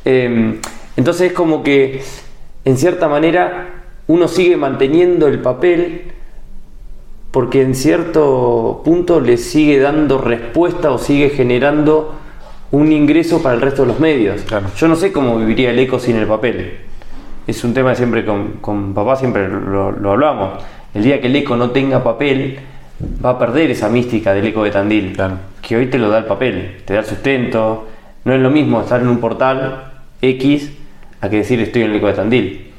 Eh, 0.03 0.60
entonces 0.98 1.27
es 1.27 1.33
como 1.33 1.63
que, 1.63 2.03
en 2.65 2.77
cierta 2.77 3.07
manera, 3.07 3.69
uno 4.07 4.27
sigue 4.27 4.57
manteniendo 4.57 5.29
el 5.29 5.39
papel 5.39 6.12
porque 7.31 7.62
en 7.62 7.74
cierto 7.74 8.81
punto 8.83 9.22
le 9.22 9.38
sigue 9.38 9.79
dando 9.79 10.17
respuesta 10.17 10.91
o 10.91 10.98
sigue 10.98 11.29
generando 11.29 12.15
un 12.72 12.91
ingreso 12.91 13.41
para 13.41 13.55
el 13.55 13.62
resto 13.62 13.83
de 13.83 13.88
los 13.88 14.01
medios. 14.01 14.41
Claro. 14.41 14.67
Yo 14.75 14.89
no 14.89 14.98
sé 14.98 15.13
cómo 15.13 15.38
viviría 15.38 15.69
el 15.69 15.79
eco 15.79 16.00
sin 16.00 16.17
el 16.17 16.27
papel. 16.27 16.79
Es 17.45 17.63
un 17.63 17.73
tema 17.73 17.93
siempre 17.95 18.25
con, 18.25 18.53
con 18.62 18.93
papá 18.93 19.15
siempre 19.15 19.47
lo, 19.47 19.91
lo 19.91 20.12
hablamos. 20.12 20.63
El 20.93 21.03
día 21.03 21.19
que 21.19 21.27
el 21.27 21.35
eco 21.35 21.55
no 21.55 21.71
tenga 21.71 22.03
papel, 22.03 22.59
va 23.23 23.31
a 23.31 23.39
perder 23.39 23.71
esa 23.71 23.89
mística 23.89 24.33
del 24.33 24.47
eco 24.47 24.63
de 24.63 24.71
Tandil. 24.71 25.13
Claro. 25.13 25.35
Que 25.62 25.75
hoy 25.75 25.88
te 25.88 25.97
lo 25.97 26.09
da 26.09 26.19
el 26.19 26.25
papel, 26.25 26.81
te 26.85 26.93
da 26.93 27.00
el 27.00 27.05
sustento. 27.05 27.88
No 28.23 28.33
es 28.33 28.39
lo 28.39 28.50
mismo 28.50 28.81
estar 28.81 29.01
en 29.01 29.07
un 29.07 29.17
portal 29.19 29.91
X 30.21 30.71
a 31.19 31.29
que 31.29 31.38
decir 31.38 31.59
estoy 31.59 31.81
en 31.83 31.91
el 31.91 31.97
eco 31.97 32.07
de 32.07 32.13
Tandil. 32.13 32.69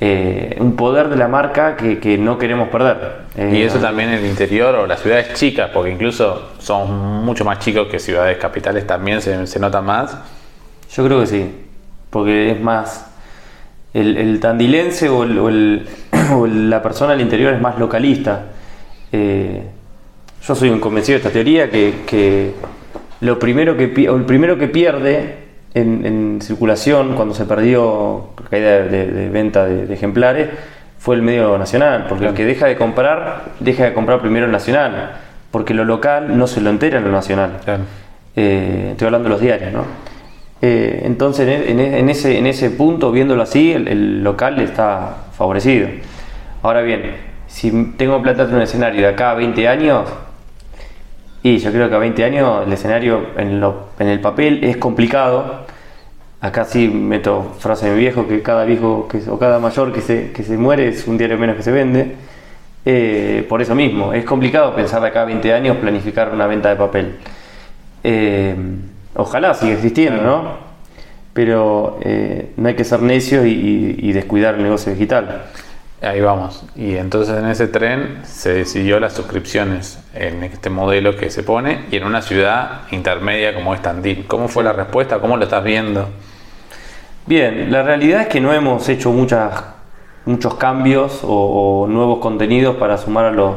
Eh, 0.00 0.56
un 0.58 0.74
poder 0.74 1.08
de 1.08 1.16
la 1.16 1.28
marca 1.28 1.76
que, 1.76 1.98
que 2.00 2.18
no 2.18 2.36
queremos 2.36 2.68
perder. 2.68 3.18
Eh, 3.36 3.52
Y 3.54 3.62
eso 3.62 3.78
también 3.78 4.08
en 4.08 4.16
el 4.16 4.26
interior 4.26 4.74
o 4.74 4.86
las 4.88 5.00
ciudades 5.00 5.34
chicas, 5.34 5.70
porque 5.72 5.90
incluso 5.90 6.50
son 6.58 7.24
mucho 7.24 7.44
más 7.44 7.60
chicos 7.60 7.86
que 7.86 8.00
ciudades 8.00 8.36
capitales, 8.38 8.86
también 8.86 9.20
se, 9.22 9.46
se 9.46 9.60
nota 9.60 9.80
más. 9.80 10.18
Yo 10.92 11.04
creo 11.04 11.20
que 11.20 11.26
sí, 11.26 11.50
porque 12.10 12.50
es 12.50 12.60
más. 12.60 13.10
El, 13.94 14.16
el 14.18 14.40
tandilense 14.40 15.08
o, 15.08 15.22
el- 15.24 15.38
o 15.38 15.48
el- 15.48 15.86
o 16.34 16.46
la 16.46 16.82
persona 16.82 17.12
del 17.12 17.20
interior 17.22 17.54
es 17.54 17.60
más 17.60 17.78
localista. 17.78 18.42
Eh, 19.12 19.62
yo 20.46 20.54
soy 20.54 20.68
un 20.68 20.80
convencido 20.80 21.14
de 21.14 21.18
esta 21.22 21.30
teoría 21.32 21.70
que, 21.70 22.02
que 22.06 22.52
lo 23.20 23.38
primero 23.38 23.76
que, 23.76 24.08
o 24.10 24.16
el 24.16 24.24
primero 24.24 24.58
que 24.58 24.68
pierde 24.68 25.36
en, 25.72 26.04
en 26.04 26.38
circulación 26.42 27.14
cuando 27.14 27.34
se 27.34 27.44
perdió 27.46 28.30
la 28.42 28.48
caída 28.50 28.70
de, 28.82 28.88
de- 28.88 29.06
de 29.12 29.28
venta 29.30 29.64
de, 29.64 29.86
de 29.86 29.94
ejemplares 29.94 30.48
fue 30.98 31.16
el 31.16 31.22
medio 31.22 31.56
nacional, 31.58 32.06
porque 32.08 32.26
el 32.28 32.34
que 32.34 32.44
deja 32.46 32.66
de 32.66 32.76
comprar, 32.76 33.44
deja 33.60 33.84
de 33.84 33.92
comprar 33.92 34.20
primero 34.20 34.46
el 34.46 34.52
nacional, 34.52 35.12
porque 35.50 35.74
lo 35.74 35.84
local 35.84 36.36
no 36.38 36.46
se 36.46 36.60
lo 36.62 36.70
entera 36.70 36.98
en 36.98 37.04
lo 37.04 37.12
nacional. 37.12 37.58
Claro. 37.62 37.82
Eh, 38.36 38.88
estoy 38.92 39.06
hablando 39.06 39.28
de 39.28 39.32
los 39.34 39.40
diarios, 39.40 39.70
¿no? 39.72 39.84
Eh, 40.62 41.02
entonces, 41.04 41.46
en, 41.68 41.78
en- 41.80 41.94
en 41.94 42.08
ese, 42.08 42.38
en 42.38 42.46
ese 42.46 42.70
punto, 42.70 43.12
viéndolo 43.12 43.42
así, 43.42 43.72
el, 43.72 43.88
el 43.88 44.24
local 44.24 44.60
está 44.60 45.16
favorecido. 45.36 45.88
Ahora 46.62 46.80
bien, 46.82 47.02
si 47.46 47.70
tengo 47.96 48.16
que 48.18 48.22
plantearte 48.24 48.54
un 48.54 48.62
escenario 48.62 49.02
de 49.02 49.08
acá 49.08 49.30
a 49.32 49.34
20 49.34 49.68
años, 49.68 50.08
y 51.42 51.58
yo 51.58 51.70
creo 51.72 51.88
que 51.90 51.94
a 51.94 51.98
20 51.98 52.24
años 52.24 52.66
el 52.66 52.72
escenario 52.72 53.26
en, 53.36 53.62
en 53.98 54.08
el 54.08 54.20
papel 54.20 54.64
es 54.64 54.76
complicado. 54.78 55.66
Acá 56.40 56.64
sí 56.64 56.88
meto 56.88 57.54
frase 57.58 57.86
de 57.88 57.94
mi 57.94 58.00
viejo, 58.00 58.26
que 58.28 58.42
cada 58.42 58.64
viejo 58.64 59.08
que, 59.08 59.18
o 59.30 59.38
cada 59.38 59.58
mayor 59.58 59.92
que 59.92 60.00
se, 60.00 60.32
que 60.32 60.42
se 60.42 60.56
muere 60.58 60.88
es 60.88 61.06
un 61.06 61.16
diario 61.18 61.38
menos 61.38 61.56
que 61.56 61.62
se 61.62 61.72
vende. 61.72 62.14
Eh, 62.86 63.46
por 63.48 63.62
eso 63.62 63.74
mismo, 63.74 64.12
es 64.12 64.24
complicado 64.24 64.74
pensar 64.74 65.00
de 65.02 65.08
acá 65.08 65.22
a 65.22 65.24
20 65.26 65.52
años 65.54 65.76
planificar 65.78 66.30
una 66.32 66.46
venta 66.46 66.68
de 66.70 66.76
papel. 66.76 67.16
Eh, 68.02 68.54
ojalá 69.16 69.54
siga 69.54 69.74
existiendo, 69.74 70.22
¿no? 70.22 70.74
Pero 71.32 71.98
eh, 72.02 72.52
no 72.56 72.68
hay 72.68 72.74
que 72.76 72.84
ser 72.84 73.02
necio 73.02 73.44
y, 73.44 73.50
y- 73.50 73.96
y 74.08 74.12
descuidar 74.12 74.54
el 74.54 74.62
negocio 74.62 74.92
digital. 74.92 75.46
Ahí 76.00 76.20
vamos. 76.20 76.64
Y 76.76 76.96
entonces 76.96 77.36
en 77.38 77.46
ese 77.48 77.66
tren 77.66 78.20
se 78.24 78.52
decidió 78.52 79.00
las 79.00 79.14
suscripciones 79.14 79.98
en 80.14 80.44
este 80.44 80.68
modelo 80.70 81.16
que 81.16 81.30
se 81.30 81.42
pone 81.42 81.86
y 81.90 81.96
en 81.96 82.04
una 82.04 82.20
ciudad 82.22 82.82
intermedia 82.90 83.54
como 83.54 83.74
es 83.74 83.80
Tandil. 83.82 84.26
¿Cómo 84.26 84.48
fue 84.48 84.62
la 84.64 84.72
respuesta? 84.74 85.18
¿Cómo 85.18 85.36
lo 85.36 85.44
estás 85.44 85.64
viendo? 85.64 86.08
Bien, 87.26 87.72
la 87.72 87.82
realidad 87.82 88.20
es 88.22 88.28
que 88.28 88.40
no 88.40 88.52
hemos 88.52 88.86
hecho 88.90 89.10
muchas, 89.10 89.64
muchos 90.26 90.54
cambios 90.56 91.20
o, 91.24 91.84
o 91.84 91.86
nuevos 91.86 92.18
contenidos 92.18 92.76
para 92.76 92.98
sumar 92.98 93.24
a 93.24 93.30
los, 93.32 93.54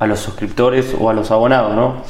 a 0.00 0.06
los 0.08 0.18
suscriptores 0.18 0.94
o 0.98 1.08
a 1.08 1.12
los 1.14 1.30
abonados, 1.30 1.74
¿no? 1.76 2.02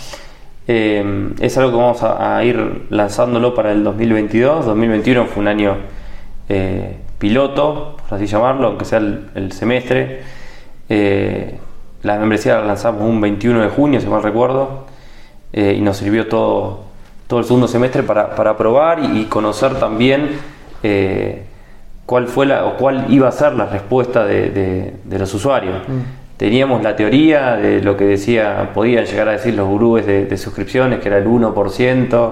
Eh, 0.72 1.32
es 1.40 1.58
algo 1.58 1.72
que 1.72 1.76
vamos 1.78 2.00
a, 2.04 2.44
ir 2.44 2.86
lanzándolo 2.90 3.56
para 3.56 3.72
el 3.72 3.82
2022. 3.82 4.66
2021 4.66 5.24
fue 5.26 5.40
un 5.42 5.48
año 5.48 5.76
eh, 6.48 6.96
piloto, 7.18 7.96
por 8.08 8.16
así 8.16 8.26
llamarlo, 8.26 8.68
aunque 8.68 8.84
sea 8.84 8.98
el, 8.98 9.50
semestre. 9.50 10.22
Eh, 10.88 11.58
la 12.04 12.20
membresía 12.20 12.60
la 12.60 12.66
lanzamos 12.66 13.02
un 13.02 13.20
21 13.20 13.62
de 13.62 13.68
junio, 13.68 14.00
si 14.00 14.06
mal 14.06 14.22
recuerdo, 14.22 14.86
eh, 15.52 15.74
y 15.76 15.80
nos 15.80 15.96
sirvió 15.96 16.28
todo, 16.28 16.84
todo 17.26 17.40
el 17.40 17.46
segundo 17.46 17.66
semestre 17.66 18.04
para, 18.04 18.36
para 18.36 18.56
probar 18.56 19.00
y, 19.02 19.24
conocer 19.24 19.74
también 19.74 20.38
cuál 22.06 22.28
fue 22.28 22.46
la, 22.46 22.64
o 22.66 22.76
cuál 22.76 23.06
iba 23.08 23.26
a 23.26 23.32
ser 23.32 23.54
la 23.54 23.66
respuesta 23.66 24.24
de, 24.24 24.94
los 25.10 25.34
usuarios. 25.34 25.78
Teníamos 26.40 26.82
la 26.82 26.96
teoría 26.96 27.56
de 27.56 27.82
lo 27.82 27.96
que 27.98 28.04
decía, 28.06 28.70
podían 28.72 29.04
llegar 29.04 29.28
a 29.28 29.32
decir 29.32 29.54
los 29.54 29.68
gurúes 29.68 30.06
de, 30.06 30.24
de 30.24 30.36
suscripciones, 30.38 31.00
que 31.00 31.08
era 31.08 31.18
el 31.18 31.26
1% 31.26 32.30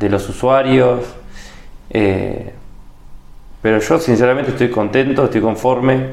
de 0.00 0.08
los 0.10 0.28
usuarios. 0.28 1.04
eh, 1.90 2.52
pero 3.62 3.78
yo 3.80 3.98
sinceramente 3.98 4.50
estoy 4.52 4.68
contento, 4.70 5.24
estoy 5.24 5.40
conforme. 5.40 6.06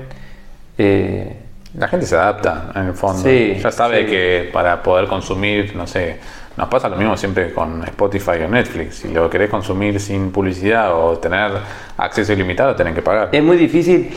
eh, 0.77 1.37
La 1.77 1.87
gente 1.87 2.05
se 2.05 2.15
adapta 2.15 2.71
en 2.75 2.87
el 2.87 2.93
fondo. 2.93 3.21
Sí, 3.23 3.55
ya 3.61 3.71
sabe 3.71 4.05
sí. 4.05 4.09
que 4.11 4.49
para 4.53 4.81
poder 4.83 5.07
consumir, 5.07 5.75
no 5.75 5.87
sé, 5.87 6.19
nos 6.55 6.69
pasa 6.69 6.87
lo 6.87 6.97
mismo 6.97 7.17
siempre 7.17 7.51
con 7.51 7.83
Spotify 7.83 8.43
o 8.45 8.47
Netflix. 8.47 8.97
Si 8.97 9.07
lo 9.07 9.29
querés 9.29 9.49
consumir 9.49 9.99
sin 9.99 10.31
publicidad 10.31 10.93
o 10.93 11.17
tener 11.17 11.51
acceso 11.97 12.31
ilimitado, 12.33 12.75
tenés 12.75 12.93
que 12.93 13.01
pagar. 13.01 13.29
Es 13.31 13.43
muy 13.43 13.57
difícil, 13.57 14.11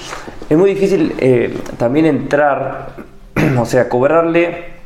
es 0.48 0.58
muy 0.58 0.74
difícil 0.74 1.14
eh, 1.18 1.56
también 1.78 2.04
entrar, 2.04 2.90
o 3.58 3.64
sea, 3.64 3.88
cobrarle 3.88 4.76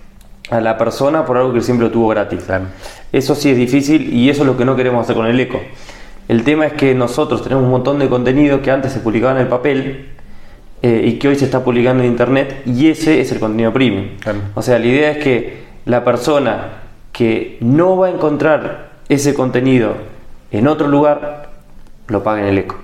a 0.50 0.60
la 0.60 0.78
persona 0.78 1.24
por 1.24 1.36
algo 1.36 1.52
que 1.52 1.60
siempre 1.60 1.88
lo 1.88 1.92
tuvo 1.92 2.08
gratis. 2.08 2.44
Claro. 2.44 2.66
Eso 3.12 3.34
sí 3.34 3.50
es 3.50 3.56
difícil 3.56 4.12
y 4.12 4.30
eso 4.30 4.42
es 4.42 4.46
lo 4.46 4.56
que 4.56 4.64
no 4.64 4.76
queremos 4.76 5.02
hacer 5.02 5.16
con 5.16 5.26
el 5.26 5.38
eco. 5.40 5.60
El 6.28 6.44
tema 6.44 6.66
es 6.66 6.74
que 6.74 6.94
nosotros 6.94 7.42
tenemos 7.42 7.64
un 7.64 7.70
montón 7.70 7.98
de 7.98 8.08
contenido 8.08 8.62
que 8.62 8.70
antes 8.70 8.92
se 8.92 9.00
publicaba 9.00 9.32
en 9.32 9.38
el 9.38 9.48
papel 9.48 10.10
eh, 10.82 11.02
y 11.04 11.18
que 11.18 11.26
hoy 11.26 11.34
se 11.34 11.46
está 11.46 11.64
publicando 11.64 12.04
en 12.04 12.10
internet 12.10 12.62
y 12.64 12.88
ese 12.88 13.20
es 13.20 13.32
el 13.32 13.40
contenido 13.40 13.72
premium. 13.72 14.18
Claro. 14.20 14.38
O 14.54 14.62
sea, 14.62 14.78
la 14.78 14.86
idea 14.86 15.10
es 15.10 15.24
que 15.24 15.64
la 15.86 16.04
persona 16.04 16.79
que 17.12 17.58
no 17.60 17.96
va 17.96 18.08
a 18.08 18.10
encontrar 18.10 18.90
ese 19.08 19.34
contenido 19.34 19.94
en 20.52 20.68
otro 20.68 20.86
lugar 20.88 21.50
lo 22.08 22.22
pague 22.22 22.42
en 22.42 22.48
el 22.48 22.58
eco. 22.58 22.76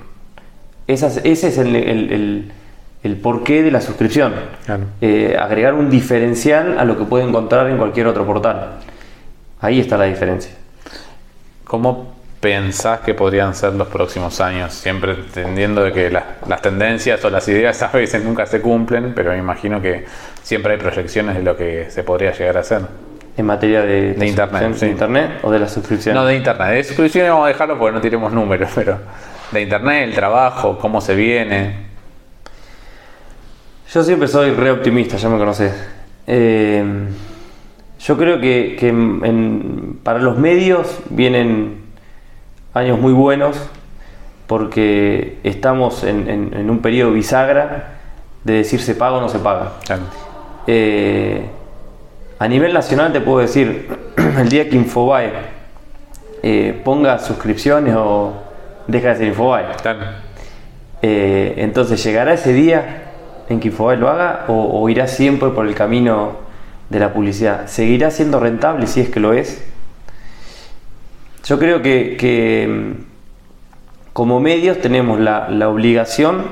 Esa 0.87 1.09
es- 1.09 1.21
ese 1.25 1.49
es 1.49 1.59
el, 1.59 1.75
el- 1.75 2.13
el- 2.13 2.53
el 3.03 3.17
porqué 3.17 3.63
de 3.63 3.71
la 3.71 3.81
suscripción. 3.81 4.35
Claro. 4.65 4.85
Eh, 5.01 5.37
agregar 5.39 5.75
un 5.75 5.91
diferencial 5.91 6.79
a 6.79 6.85
lo 6.85 6.97
que 6.99 7.05
puede 7.05 7.25
encontrar 7.25 7.69
en 7.69 7.77
cualquier 7.77 8.07
otro 8.09 8.25
portal. 8.27 8.79
Ahí 9.61 9.81
está 9.81 9.97
la 9.97 10.05
diferencia. 10.05 10.53
¿Cómo 11.65 12.15
pensás 12.41 13.01
que 13.01 13.15
podrían 13.15 13.55
ser 13.55 13.73
los 13.75 13.89
próximos 13.89 14.41
años? 14.41 14.73
Siempre 14.75 15.13
entendiendo 15.13 15.83
de 15.83 15.93
que 15.93 16.11
las, 16.11 16.25
las 16.49 16.63
tendencias 16.63 17.25
o 17.25 17.31
las 17.31 17.47
ideas 17.49 17.83
a 17.83 17.89
veces 17.89 18.23
nunca 18.25 18.47
se 18.47 18.61
cumplen, 18.61 19.13
pero 19.15 19.31
me 19.33 19.39
imagino 19.39 19.81
que 19.83 20.05
siempre 20.43 20.75
hay 20.75 20.79
proyecciones 20.79 21.35
de 21.37 21.43
lo 21.43 21.57
que 21.57 21.91
se 21.91 22.03
podría 22.05 22.33
llegar 22.33 22.57
a 22.57 22.61
hacer. 22.61 22.83
En 23.37 23.45
materia 23.47 23.83
de, 23.83 24.15
De 24.15 24.27
internet, 24.27 24.73
sí. 24.75 24.87
de 24.87 24.93
internet 24.93 25.31
o 25.43 25.51
de 25.51 25.59
la 25.59 25.69
suscripción. 25.69 26.15
No 26.15 26.25
de 26.25 26.37
internet, 26.37 26.69
de 26.71 26.85
suscripciones 26.85 27.31
vamos 27.31 27.45
a 27.45 27.49
dejarlo 27.49 27.79
porque 27.79 27.95
no 27.95 28.01
tiremos 28.01 28.33
números, 28.33 28.71
pero 28.75 28.99
de 29.53 29.63
internet, 29.63 30.09
el 30.09 30.15
trabajo, 30.15 30.79
cómo 30.79 31.01
se 31.03 31.15
viene. 31.15 31.87
Yo 33.93 34.03
siempre 34.03 34.27
soy 34.29 34.51
re 34.53 34.71
optimista, 34.71 35.17
ya 35.17 35.29
me 35.29 35.39
conoces. 35.39 35.73
Eh, 36.27 36.83
yo 38.01 38.17
creo 38.17 38.41
que, 38.41 38.77
que 38.79 38.89
en- 38.89 39.21
en- 39.25 40.01
para 40.03 40.19
los 40.19 40.39
medios 40.39 40.99
vienen 41.11 41.83
años 42.75 42.99
muy 42.99 43.13
buenos 43.13 43.57
porque 44.47 45.39
estamos 45.45 46.05
en, 46.05 46.29
en- 46.29 46.55
en 46.55 46.71
un 46.71 46.81
periodo 46.81 47.13
bisagra 47.13 47.99
de 48.45 48.53
decir 48.55 48.81
se 48.81 48.95
paga 48.95 49.17
o 49.17 49.21
no 49.21 49.29
se 49.29 49.39
paga. 49.39 49.73
Claro. 49.85 50.03
Eh, 50.67 51.47
a 52.39 52.49
nivel 52.49 52.75
nacional 52.75 53.13
te 53.13 53.21
puedo 53.21 53.39
decir, 53.39 53.89
el 54.39 54.49
día 54.49 54.69
que 54.69 54.77
Infobae 54.77 55.33
eh, 56.43 56.81
ponga 56.85 57.19
suscripciones 57.19 57.95
o 57.97 58.35
deja 58.87 59.11
de 59.11 59.17
ser 59.17 59.27
Infobae. 59.29 59.65
Eh, 61.03 61.55
entonces, 61.59 62.03
¿llegará 62.05 62.35
ese 62.35 62.53
día 62.53 63.05
en 63.49 63.61
que 63.61 63.69
Infobae 63.69 63.97
lo 63.97 64.11
haga 64.11 64.45
o, 64.49 64.81
o 64.81 64.89
irá 64.89 65.07
siempre 65.07 65.49
por 65.51 65.67
el 65.67 65.75
camino 65.75 66.37
de 66.91 66.99
la 66.99 67.13
publicidad? 67.13 67.67
¿Seguirá 67.69 68.11
siendo 68.11 68.39
rentable 68.39 68.87
si 68.87 69.01
es 69.01 69.09
que 69.09 69.21
lo 69.21 69.33
es? 69.33 69.65
Yo 71.45 71.59
creo 71.59 71.81
que, 71.81 72.17
que, 72.19 72.67
mm, 72.69 73.05
como 74.13 74.41
medios 74.41 74.81
tenemos 74.81 75.21
la, 75.21 75.49
la 75.49 75.69
obligación 75.69 76.45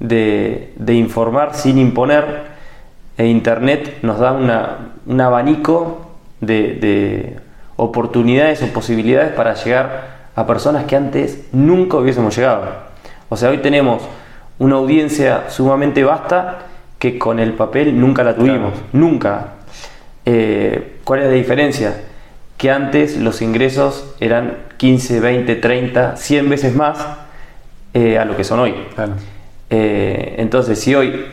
de, 0.00 0.72
de 0.76 0.94
informar 0.94 1.54
sin 1.54 1.78
imponer 1.78 2.45
e 3.16 3.26
Internet 3.26 3.98
nos 4.02 4.18
da 4.18 4.32
una- 4.32 4.76
un 5.06 5.20
abanico 5.20 6.10
de, 6.40 7.36
oportunidades 7.78 8.62
o 8.62 8.68
posibilidades 8.68 9.32
para 9.32 9.52
llegar 9.54 10.30
a 10.34 10.46
personas 10.46 10.84
que 10.84 10.96
antes 10.96 11.46
nunca 11.52 11.98
hubiésemos 11.98 12.34
llegado. 12.34 12.64
O 13.28 13.36
sea, 13.36 13.50
hoy 13.50 13.58
tenemos 13.58 14.02
una 14.58 14.76
audiencia 14.76 15.44
sumamente 15.50 16.02
vasta 16.02 16.58
que 16.98 17.18
con 17.18 17.38
el 17.38 17.52
papel 17.52 17.98
nunca 18.00 18.24
la 18.24 18.34
tuvimos, 18.34 18.72
nunca. 18.94 19.48
Eh, 20.24 21.00
¿Cuál 21.04 21.20
es 21.20 21.26
la 21.26 21.32
diferencia? 21.32 22.00
Que 22.56 22.70
antes 22.70 23.18
los 23.18 23.42
ingresos 23.42 24.14
eran 24.20 24.56
15, 24.78 25.20
20, 25.20 25.56
30, 25.56 26.16
100 26.16 26.48
veces 26.48 26.74
más 26.74 27.06
eh, 27.92 28.18
a 28.18 28.24
lo 28.24 28.36
que 28.38 28.44
son 28.44 28.60
hoy. 28.60 28.74
Eh, 29.68 30.36
entonces, 30.38 30.80
si 30.80 30.94
hoy 30.94 31.26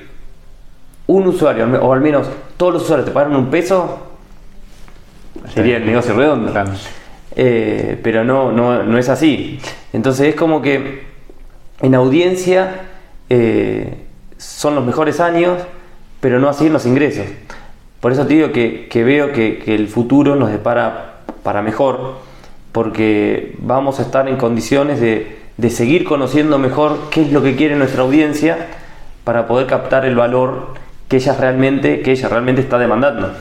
un 1.07 1.27
usuario, 1.27 1.65
o 1.81 1.93
al 1.93 2.01
menos 2.01 2.27
todos 2.57 2.74
los 2.74 2.83
usuarios 2.83 3.07
te 3.07 3.12
pagan 3.12 3.36
un 3.36 3.48
peso, 3.48 4.00
sería 5.53 5.77
el 5.77 5.86
negocio 5.86 6.13
redondo. 6.15 6.53
Eh, 7.36 8.00
pero 8.03 8.24
no, 8.24 8.51
no, 8.51 8.98
es 8.98 9.10
así. 9.10 9.60
Entonces 9.91 10.29
es 10.29 10.36
como 10.36 10.62
que 10.62 11.03
en 11.81 11.95
audiencia 11.95 12.81
eh, 13.29 14.05
son 14.38 14.75
los 14.75 14.86
mejores 14.86 15.19
años, 15.19 15.60
pero 16.19 16.39
no 16.39 16.48
así 16.50 16.67
en 16.67 16.74
los 16.74 16.86
ingresos. 16.86 17.25
Por 18.00 18.12
eso 18.12 18.27
te 18.27 18.33
digo 18.33 18.51
que, 18.51 19.03
veo 19.03 19.31
que, 19.31 19.63
el 19.67 19.88
futuro 19.88 20.36
nos 20.36 20.51
depara 20.51 21.22
para 21.41 21.62
mejor, 21.62 22.17
porque 22.72 23.55
vamos 23.60 24.00
a 24.00 24.03
estar 24.03 24.27
en 24.27 24.38
condiciones 24.38 25.00
de, 25.00 25.39
de 25.57 25.69
seguir 25.69 26.03
conociendo 26.03 26.57
mejor 26.57 27.10
qué 27.12 27.22
es 27.22 27.31
lo 27.31 27.41
que 27.41 27.55
quiere 27.55 27.75
nuestra 27.75 28.03
audiencia 28.03 28.67
para 29.24 29.48
poder 29.48 29.67
captar 29.67 30.05
el 30.05 30.15
valor 30.15 30.82
que 31.13 31.17
ella 31.17 31.36
realmente, 31.36 32.01
que 32.01 32.12
ella 32.12 32.27
realmente 32.27 32.62
está 32.62 32.79
demandando. 32.79 33.32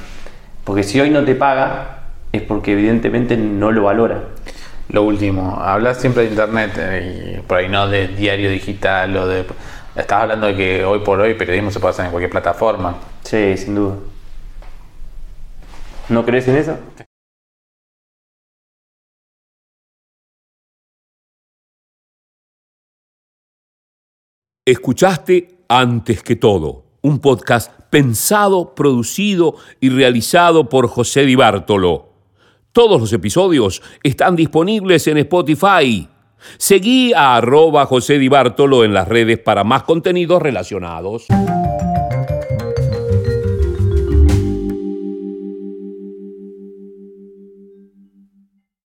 Porque 0.62 0.82
si 0.82 1.00
hoy 1.00 1.08
no 1.08 1.24
te 1.24 1.34
paga, 1.34 2.00
es 2.30 2.42
porque 2.42 2.72
evidentemente 2.72 3.34
no 3.38 3.72
lo 3.72 3.84
valora. 3.84 4.24
Lo 4.90 5.04
último, 5.04 5.58
hablas 5.58 5.98
siempre 5.98 6.24
de 6.24 6.28
internet 6.28 6.72
eh, 6.76 7.38
y 7.38 7.40
por 7.40 7.56
ahí 7.56 7.70
no 7.70 7.88
de 7.88 8.08
diario 8.08 8.50
digital 8.50 9.16
o 9.16 9.26
de. 9.26 9.46
Estás 9.96 10.20
hablando 10.20 10.48
de 10.48 10.54
que 10.54 10.84
hoy 10.84 10.98
por 10.98 11.18
hoy 11.18 11.32
periodismo 11.32 11.70
se 11.70 11.80
puede 11.80 11.92
hacer 11.92 12.04
en 12.04 12.10
cualquier 12.10 12.30
plataforma. 12.30 12.94
Sí, 13.22 13.56
sin 13.56 13.74
duda. 13.74 13.94
¿No 16.10 16.26
crees 16.26 16.46
en 16.48 16.56
eso? 16.56 16.78
Escuchaste 24.66 25.64
antes 25.68 26.22
que 26.22 26.36
todo 26.36 26.81
un 27.02 27.18
podcast 27.18 27.70
pensado, 27.90 28.74
producido 28.74 29.56
y 29.80 29.90
realizado 29.90 30.68
por 30.68 30.88
José 30.88 31.26
Di 31.26 31.34
Bartolo. 31.34 32.08
Todos 32.72 33.00
los 33.00 33.12
episodios 33.12 33.82
están 34.02 34.34
disponibles 34.34 35.06
en 35.08 35.18
Spotify. 35.18 36.08
Seguí 36.56 37.12
a 37.12 37.36
arroba 37.36 37.84
José 37.86 38.18
Di 38.18 38.28
Bartolo 38.28 38.84
en 38.84 38.94
las 38.94 39.06
redes 39.06 39.38
para 39.38 39.62
más 39.62 39.82
contenidos 39.82 40.40
relacionados. 40.40 41.26